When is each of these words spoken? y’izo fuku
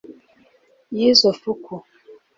y’izo 0.95 1.29
fuku 1.39 1.75